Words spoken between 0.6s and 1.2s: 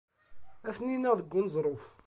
Ad ten-ineɣ